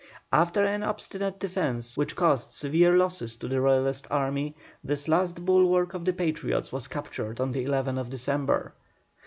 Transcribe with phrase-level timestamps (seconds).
[0.33, 5.93] After an obstinate defence which caused severe losses to the Royalist army, this last bulwark
[5.93, 8.73] of the Patriots was captured on the 11th December.